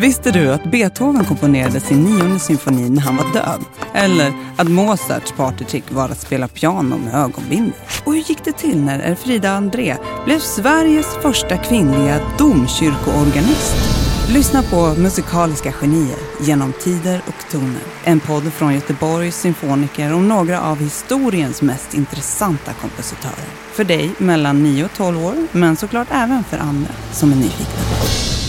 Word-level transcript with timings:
Visste 0.00 0.30
du 0.30 0.52
att 0.52 0.64
Beethoven 0.64 1.24
komponerade 1.24 1.80
sin 1.80 2.04
nionde 2.04 2.38
symfoni 2.38 2.90
när 2.90 3.02
han 3.02 3.16
var 3.16 3.32
död? 3.32 3.64
Eller 3.94 4.32
att 4.56 4.68
Mozarts 4.68 5.32
partytrick 5.32 5.84
var 5.90 6.08
att 6.08 6.20
spela 6.20 6.48
piano 6.48 6.98
med 6.98 7.14
ögonbindel? 7.14 7.72
Och 8.04 8.12
hur 8.14 8.20
gick 8.20 8.44
det 8.44 8.52
till 8.52 8.80
när 8.80 8.98
Elfrida 8.98 9.50
André 9.50 9.96
blev 10.24 10.38
Sveriges 10.38 11.06
första 11.22 11.56
kvinnliga 11.56 12.20
domkyrkoorganist? 12.38 13.76
Lyssna 14.28 14.62
på 14.62 14.94
Musikaliska 14.98 15.72
genier 15.72 16.18
genom 16.40 16.72
tider 16.72 17.20
och 17.26 17.50
toner. 17.50 17.82
En 18.04 18.20
podd 18.20 18.52
från 18.52 18.74
Göteborgs 18.74 19.36
symfoniker 19.36 20.12
om 20.12 20.28
några 20.28 20.60
av 20.62 20.78
historiens 20.78 21.62
mest 21.62 21.94
intressanta 21.94 22.72
kompositörer. 22.72 23.46
För 23.72 23.84
dig 23.84 24.10
mellan 24.18 24.62
9 24.62 24.84
och 24.84 24.92
12 24.96 25.24
år, 25.24 25.34
men 25.52 25.76
såklart 25.76 26.08
även 26.10 26.44
för 26.44 26.58
andra 26.58 26.90
som 27.12 27.32
är 27.32 27.36
nyfikna. 27.36 28.45